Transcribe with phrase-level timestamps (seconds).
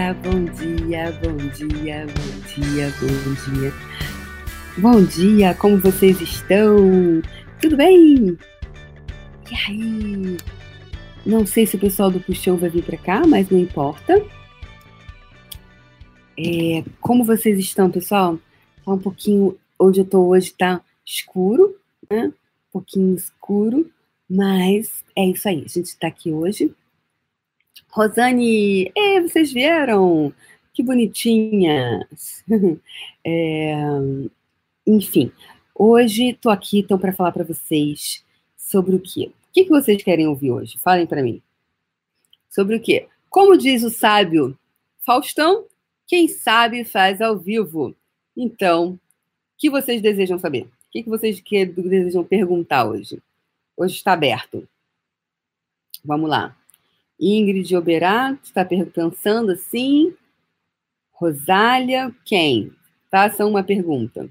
[0.00, 3.72] dia, bom dia, bom dia, bom dia, bom dia.
[4.78, 7.20] Bom dia, como vocês estão?
[7.60, 8.38] Tudo bem?
[9.50, 10.38] E aí?
[11.26, 14.14] Não sei se o pessoal do Puxão vai vir para cá, mas não importa.
[16.38, 18.38] É, como vocês estão, pessoal?
[18.84, 19.58] Tá um pouquinho.
[19.78, 21.76] Onde eu tô hoje tá escuro,
[22.10, 22.28] né?
[22.28, 23.90] Um pouquinho escuro,
[24.28, 25.62] mas é isso aí.
[25.66, 26.74] A gente está aqui hoje
[27.88, 30.32] Rosane, é, vocês vieram?
[30.72, 32.44] Que bonitinhas.
[33.22, 33.74] É,
[34.86, 35.30] enfim,
[35.74, 38.24] hoje estou aqui então para falar para vocês
[38.56, 39.30] sobre o quê?
[39.30, 40.78] O que, que vocês querem ouvir hoje?
[40.78, 41.42] Falem para mim.
[42.48, 43.08] Sobre o quê?
[43.28, 44.58] Como diz o sábio
[45.04, 45.66] Faustão,
[46.06, 47.94] quem sabe faz ao vivo.
[48.36, 48.98] Então, o
[49.58, 50.62] que vocês desejam saber?
[50.62, 53.22] O que, que vocês que desejam perguntar hoje?
[53.76, 54.66] Hoje está aberto.
[56.04, 56.56] Vamos lá.
[57.20, 60.16] Ingrid Oberato está pensando assim.
[61.12, 62.74] Rosália, quem?
[63.10, 64.30] Faça uma pergunta.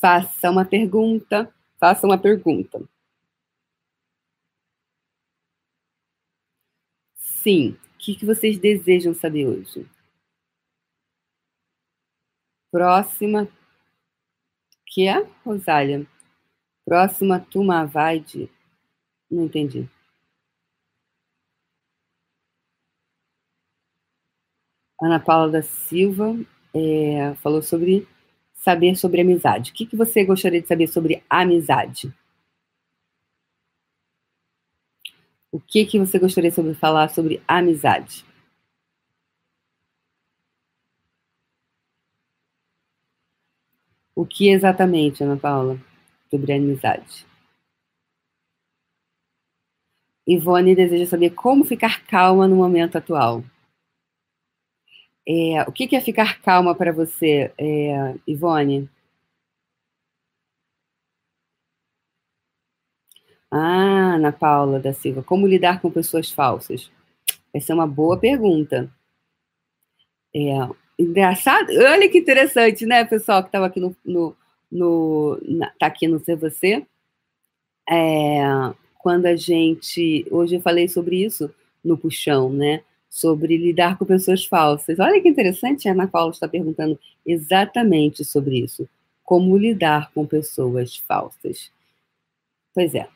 [0.00, 1.52] Faça uma pergunta.
[1.80, 2.80] Faça uma pergunta.
[7.16, 7.70] Sim.
[7.94, 9.86] O que, que vocês desejam saber hoje?
[12.70, 13.48] Próxima.
[14.86, 16.06] Que é, Rosália?
[16.84, 18.48] Próxima turma vai de.
[19.30, 19.88] Não entendi.
[25.00, 26.36] Ana Paula da Silva
[26.74, 28.06] é, falou sobre
[28.52, 29.70] saber sobre amizade.
[29.70, 32.12] O que, que você gostaria de saber sobre amizade?
[35.52, 38.24] O que, que você gostaria de falar sobre amizade?
[44.14, 45.78] O que exatamente, Ana Paula,
[46.30, 47.26] sobre amizade?
[50.26, 53.42] Ivone deseja saber como ficar calma no momento atual.
[55.26, 58.88] É, o que, é ficar calma para você, é, Ivone?
[63.50, 66.90] Ah, Ana Paula da Silva, como lidar com pessoas falsas?
[67.52, 68.90] Essa é uma boa pergunta.
[70.34, 74.36] É, engraçado, olha que interessante, né, pessoal que estava aqui no, no,
[74.70, 76.86] no na, tá aqui no Ser Você.
[77.88, 78.40] É,
[78.98, 81.52] quando a gente, hoje eu falei sobre isso
[81.84, 82.84] no puxão, né?
[83.10, 85.00] Sobre lidar com pessoas falsas.
[85.00, 88.88] Olha que interessante, a Ana Paula está perguntando exatamente sobre isso.
[89.24, 91.70] Como lidar com pessoas falsas?
[92.72, 93.08] Pois é,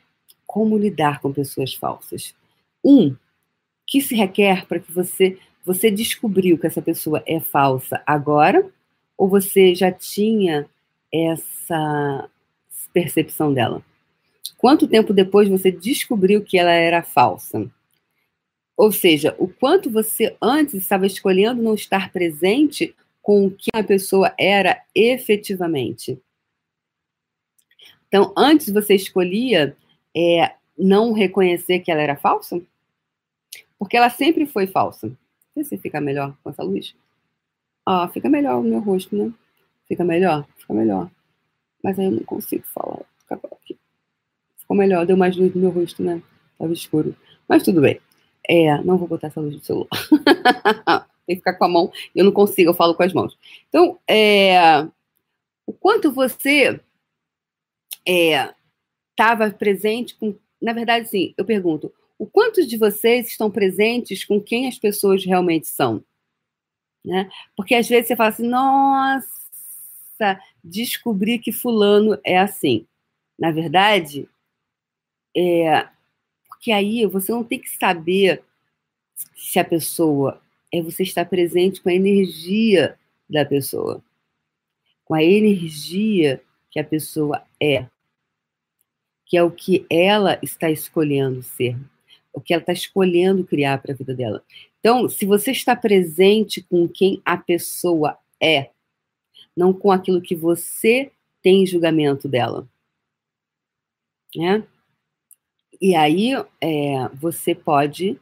[0.45, 2.35] como lidar com pessoas falsas?
[2.83, 3.15] Um,
[3.87, 8.69] que se requer para que você você descobriu que essa pessoa é falsa agora
[9.17, 10.69] ou você já tinha
[11.11, 12.29] essa
[12.93, 13.81] percepção dela?
[14.57, 17.67] Quanto tempo depois você descobriu que ela era falsa?
[18.77, 23.83] Ou seja, o quanto você antes estava escolhendo não estar presente com o que a
[23.83, 26.19] pessoa era efetivamente.
[28.07, 29.75] Então, antes você escolhia
[30.15, 32.61] é, não reconhecer que ela era falsa?
[33.79, 35.07] Porque ela sempre foi falsa.
[35.07, 36.95] Não sei se fica melhor com essa luz.
[37.85, 39.31] Ah, fica melhor o meu rosto, né?
[39.87, 40.45] Fica melhor?
[40.57, 41.09] Fica melhor.
[41.83, 43.01] Mas aí eu não consigo falar.
[44.57, 46.21] Ficou melhor, deu mais luz no meu rosto, né?
[46.57, 47.15] Tava escuro.
[47.47, 47.99] Mas tudo bem.
[48.47, 49.89] É, não vou botar essa luz no celular.
[51.25, 53.37] Tem que ficar com a mão, eu não consigo, eu falo com as mãos.
[53.67, 54.87] Então, é,
[55.65, 56.79] o quanto você
[58.05, 60.35] estava é, presente com.
[60.61, 65.25] Na verdade, sim, eu pergunto: o quanto de vocês estão presentes com quem as pessoas
[65.25, 66.03] realmente são?
[67.03, 67.29] Né?
[67.55, 69.27] Porque às vezes você fala assim, nossa,
[70.63, 72.87] descobri que fulano é assim.
[73.37, 74.27] Na verdade,
[75.35, 75.87] é,
[76.65, 78.43] porque aí você não tem que saber
[79.35, 80.41] se a pessoa
[80.73, 82.97] é você estar presente com a energia
[83.29, 84.03] da pessoa,
[85.03, 86.41] com a energia
[86.71, 87.85] que a pessoa é,
[89.27, 91.77] que é o que ela está escolhendo ser,
[92.33, 94.43] o que ela está escolhendo criar para a vida dela.
[94.79, 98.71] Então, se você está presente com quem a pessoa é,
[99.55, 101.11] não com aquilo que você
[101.43, 102.67] tem julgamento dela,
[104.35, 104.67] né?
[105.85, 108.19] E aí é, você pode.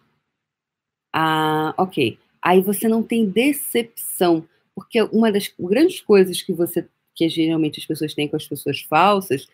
[1.15, 2.19] Ah, ok.
[2.41, 4.45] Aí você não tem decepção.
[4.75, 6.85] Porque uma das grandes coisas que você.
[7.15, 9.45] que geralmente as pessoas têm com as pessoas falsas.
[9.45, 9.49] O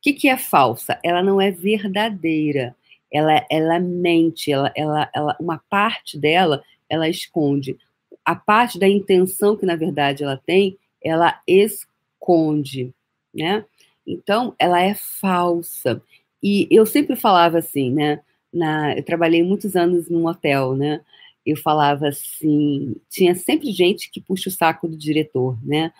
[0.00, 1.00] que, que é falsa?
[1.02, 2.76] Ela não é verdadeira.
[3.12, 7.76] Ela, ela mente, ela, ela, ela, uma parte dela ela esconde.
[8.24, 12.94] A parte da intenção que, na verdade, ela tem, ela esconde,
[13.34, 13.64] né?
[14.06, 16.00] Então, ela é falsa.
[16.42, 18.20] E eu sempre falava assim, né?
[18.52, 21.00] Na, eu trabalhei muitos anos num hotel, né?
[21.44, 25.92] eu falava assim, tinha sempre gente que puxa o saco do diretor, né?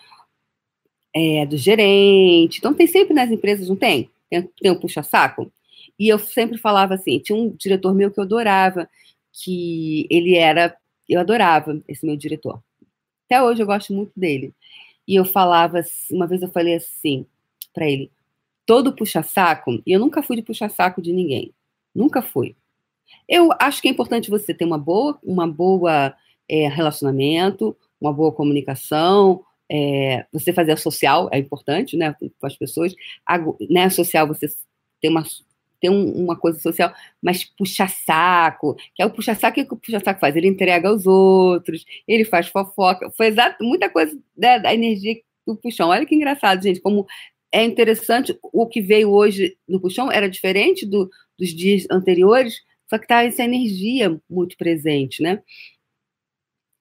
[1.13, 2.59] É, do gerente.
[2.59, 4.09] Então tem sempre nas empresas, não tem?
[4.29, 5.51] Tem, tem um puxa-saco.
[5.99, 8.89] E eu sempre falava assim, tinha um diretor meu que eu adorava,
[9.33, 10.75] que ele era,
[11.09, 12.61] eu adorava esse meu diretor.
[13.25, 14.53] Até hoje eu gosto muito dele.
[15.07, 17.25] E eu falava, uma vez eu falei assim
[17.73, 18.11] para ele,
[18.65, 21.53] todo puxa-saco, e eu nunca fui de puxa-saco de ninguém.
[21.93, 22.55] Nunca fui.
[23.27, 26.15] Eu acho que é importante você ter uma boa, uma boa
[26.49, 32.57] é, relacionamento, uma boa comunicação, é, você fazer a social é importante, né, com as
[32.57, 32.93] pessoas.
[33.25, 33.37] A,
[33.69, 34.47] né, social você
[35.01, 35.23] tem uma
[35.79, 39.77] tem um, uma coisa social, mas puxa saco, que é o puxa saco que o
[39.77, 44.59] puxa saco faz, ele entrega aos outros, ele faz fofoca, foi exato muita coisa né,
[44.59, 45.89] da energia do puxão.
[45.89, 47.07] Olha que engraçado, gente, como
[47.51, 52.97] é interessante o que veio hoje no puxão era diferente do, dos dias anteriores, só
[52.97, 55.41] que tá essa energia muito presente, né?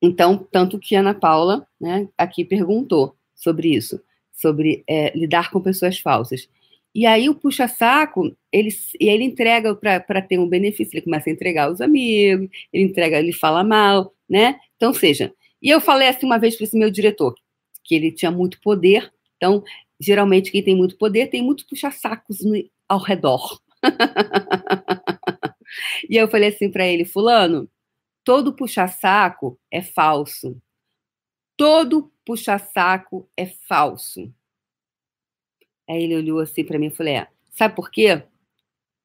[0.02, 4.00] Então, tanto que Ana Paula, né, aqui perguntou sobre isso,
[4.32, 6.48] sobre é, lidar com pessoas falsas.
[6.94, 11.68] E aí o puxa-saco, ele, ele entrega para ter um benefício, ele começa a entregar
[11.68, 14.58] aos amigos, ele entrega, ele fala mal, né?
[14.76, 15.32] Então, seja.
[15.62, 17.34] E eu falei assim uma vez para esse meu diretor,
[17.84, 19.62] que ele tinha muito poder, então,
[20.00, 22.38] geralmente, quem tem muito poder tem muito puxa-sacos
[22.88, 23.60] ao redor.
[26.08, 27.70] E eu falei assim para ele, fulano,
[28.24, 30.60] todo puxa-saco é falso.
[31.56, 34.32] Todo puxa-saco é falso.
[35.88, 38.22] Aí ele olhou assim para mim e falei, é, sabe por quê?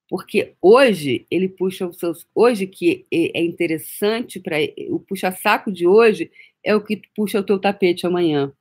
[0.07, 2.27] Porque hoje ele puxa os seus.
[2.33, 4.57] Hoje que é interessante para.
[4.89, 6.31] O puxa-saco de hoje
[6.63, 8.53] é o que puxa o teu tapete amanhã.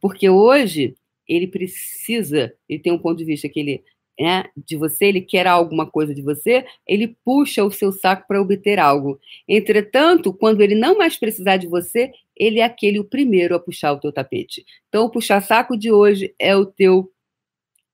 [0.00, 0.96] Porque hoje
[1.32, 3.84] ele precisa, ele tem um ponto de vista que ele
[4.20, 8.40] né, de você, ele quer alguma coisa de você, ele puxa o seu saco para
[8.40, 9.18] obter algo.
[9.48, 13.92] Entretanto, quando ele não mais precisar de você, ele é aquele o primeiro a puxar
[13.92, 14.62] o teu tapete.
[14.88, 17.10] Então, o puxar saco de hoje é o teu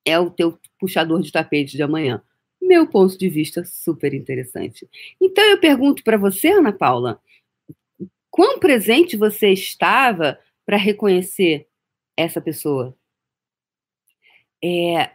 [0.04, 2.22] é o teu puxador de tapete de amanhã.
[2.62, 4.88] Meu ponto de vista super interessante.
[5.20, 7.20] Então eu pergunto para você, Ana Paula,
[8.30, 11.66] quão presente você estava para reconhecer
[12.16, 12.96] essa pessoa?
[14.62, 15.10] É,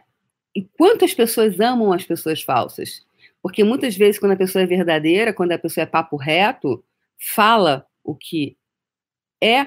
[0.54, 3.06] e quantas pessoas amam as pessoas falsas?
[3.42, 6.84] Porque muitas vezes, quando a pessoa é verdadeira, quando a pessoa é papo reto,
[7.18, 8.56] fala o que
[9.42, 9.66] é,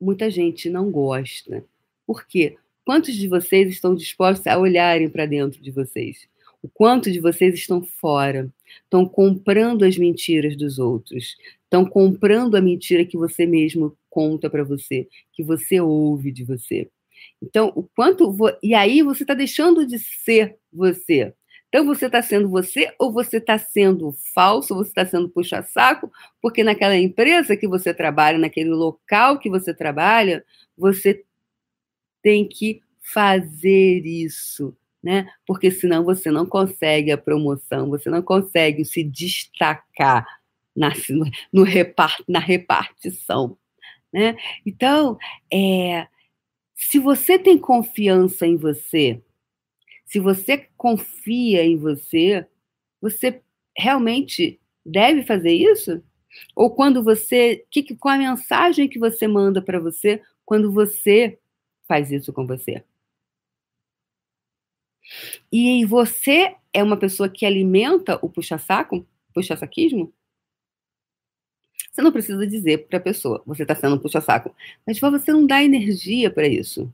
[0.00, 1.64] muita gente não gosta.
[2.06, 2.56] Por quê?
[2.84, 6.28] Quantos de vocês estão dispostos a olharem para dentro de vocês?
[6.62, 8.52] O quanto de vocês estão fora?
[8.82, 11.36] Estão comprando as mentiras dos outros?
[11.62, 16.90] Estão comprando a mentira que você mesmo conta para você, que você ouve de você?
[17.42, 18.32] Então, o quanto.
[18.32, 18.50] Vo...
[18.62, 21.34] E aí você está deixando de ser você.
[21.68, 26.08] Então, você está sendo você ou você está sendo falso, você está sendo puxa-saco,
[26.40, 30.44] porque naquela empresa que você trabalha, naquele local que você trabalha,
[30.78, 31.24] você
[32.22, 35.28] tem que fazer isso, né?
[35.44, 40.24] Porque senão você não consegue a promoção, você não consegue se destacar
[40.74, 40.92] na,
[41.52, 43.58] no repart, na repartição,
[44.12, 44.36] né?
[44.64, 45.18] Então,
[45.52, 46.06] é,
[46.74, 49.22] se você tem confiança em você,
[50.04, 52.46] se você confia em você,
[53.00, 53.42] você
[53.76, 56.02] realmente deve fazer isso?
[56.54, 61.38] Ou quando você, que, qual a mensagem que você manda para você quando você
[61.86, 62.84] faz isso com você?
[65.52, 70.12] E você é uma pessoa que alimenta o puxa-saco, puxa-saquismo?
[71.94, 74.52] Você não precisa dizer para a pessoa, você está sendo um puxa-saco,
[74.84, 76.92] mas você não dá energia para isso.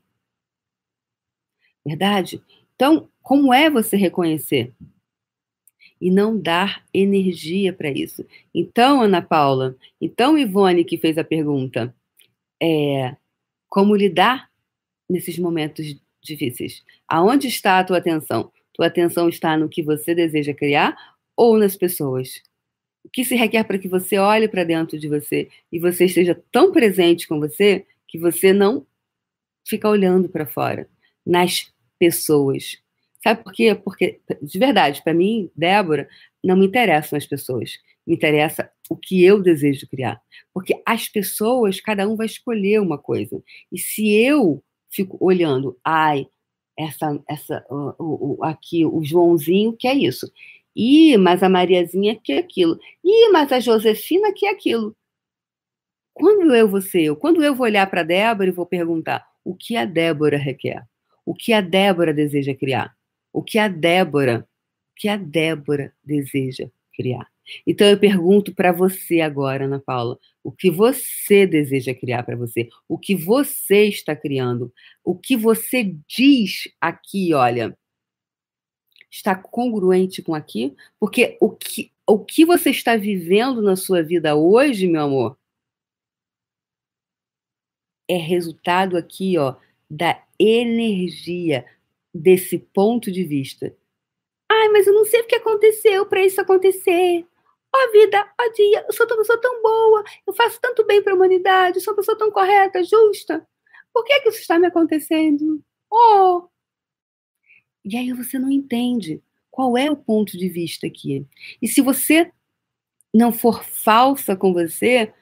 [1.82, 2.42] Verdade?
[2.74, 4.74] Então, como é você reconhecer?
[5.98, 8.26] E não dar energia para isso.
[8.54, 11.94] Então, Ana Paula, então Ivone que fez a pergunta,
[12.62, 13.16] é,
[13.70, 14.50] como lidar
[15.08, 16.84] nesses momentos difíceis?
[17.08, 18.52] Aonde está a tua atenção?
[18.74, 20.94] Tua atenção está no que você deseja criar
[21.34, 22.42] ou nas pessoas?
[23.04, 26.40] O que se requer para que você olhe para dentro de você e você esteja
[26.52, 28.86] tão presente com você que você não
[29.66, 30.88] fica olhando para fora,
[31.24, 32.78] nas pessoas.
[33.22, 33.74] Sabe por quê?
[33.74, 36.08] Porque, de verdade, para mim, Débora,
[36.42, 37.78] não me interessam as pessoas.
[38.06, 40.20] Me interessa o que eu desejo criar.
[40.52, 43.42] Porque as pessoas, cada um vai escolher uma coisa.
[43.70, 46.26] E se eu fico olhando, ai,
[46.76, 50.30] essa, essa, o, o, aqui, o Joãozinho que é isso.
[50.76, 52.78] Ih, mas a Mariazinha quer aquilo.
[53.04, 54.96] Ih, mas a Josefina quer aquilo.
[56.14, 57.16] Quando eu vou ser eu?
[57.16, 60.84] Quando eu vou olhar para Débora e vou perguntar o que a Débora requer?
[61.24, 62.94] O que a Débora deseja criar?
[63.32, 64.46] O que a Débora,
[64.92, 67.26] o que a Débora deseja criar?
[67.66, 72.68] Então eu pergunto para você agora, Ana Paula, o que você deseja criar para você?
[72.88, 74.72] O que você está criando?
[75.04, 77.76] O que você diz aqui, olha,
[79.10, 80.76] está congruente com aqui?
[80.98, 85.38] Porque o que, o que você está vivendo na sua vida hoje, meu amor,
[88.08, 89.56] é resultado aqui, ó,
[89.88, 91.64] da energia
[92.12, 93.76] desse ponto de vista.
[94.50, 97.24] Ai, mas eu não sei o que aconteceu para isso acontecer.
[97.72, 100.84] Ó oh, vida, ó oh, dia, eu sou uma pessoa tão boa, eu faço tanto
[100.84, 103.46] bem para a humanidade, eu sou uma pessoa tão correta, justa.
[103.92, 105.62] Por que, que isso está me acontecendo?
[105.90, 106.48] Oh!
[107.84, 111.26] E aí você não entende qual é o ponto de vista aqui.
[111.60, 112.30] E se você
[113.12, 115.12] não for falsa com você,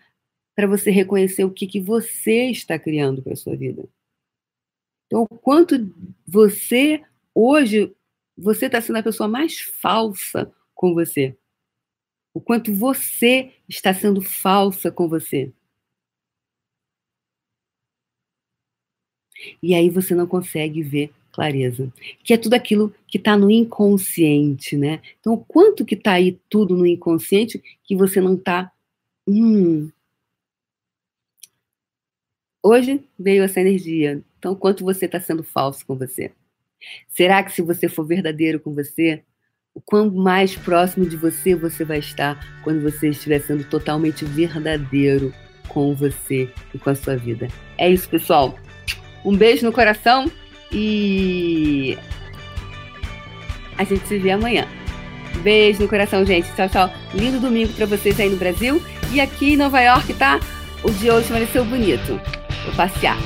[0.55, 3.89] para você reconhecer o que, que você está criando para a sua vida.
[5.07, 5.91] Então, o quanto
[6.27, 7.03] você,
[7.35, 7.95] hoje,
[8.37, 11.37] você está sendo a pessoa mais falsa com você
[12.39, 15.53] o quanto você está sendo falsa com você.
[19.61, 21.93] E aí você não consegue ver clareza,
[22.25, 25.01] que é tudo aquilo que está no inconsciente, né?
[25.21, 28.73] Então, o quanto que está aí tudo no inconsciente que você não está.
[29.25, 29.89] Hum.
[32.61, 34.21] Hoje veio essa energia.
[34.37, 36.33] Então, quanto você está sendo falso com você?
[37.07, 39.23] Será que se você for verdadeiro com você,
[39.73, 45.33] o quão mais próximo de você você vai estar quando você estiver sendo totalmente verdadeiro
[45.69, 47.47] com você e com a sua vida.
[47.77, 48.59] É isso, pessoal.
[49.25, 50.29] Um beijo no coração
[50.73, 51.99] e
[53.77, 54.67] a gente se vê amanhã.
[55.43, 56.53] Beijo no coração, gente.
[56.55, 56.91] Tchau, tchau.
[57.15, 58.83] Lindo domingo para vocês aí no Brasil.
[59.13, 60.41] E aqui em Nova York, tá?
[60.83, 62.21] O dia hoje amanheceu bonito.
[62.65, 63.17] Vou passear.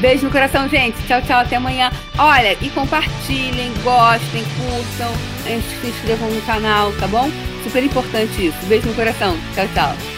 [0.00, 0.96] Beijo no coração, gente.
[1.06, 1.40] Tchau, tchau.
[1.40, 1.90] Até amanhã.
[2.18, 5.12] Olha, e compartilhem, gostem, curtam,
[5.44, 7.28] se inscrevam no canal, tá bom?
[7.64, 8.66] Super importante isso.
[8.66, 9.36] Beijo no coração.
[9.54, 10.13] Tchau, tchau.